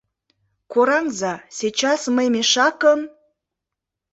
Кораҥза, 0.71 1.33
сейчас 1.57 2.01
мый 2.15 2.27
мешакым... 2.35 2.99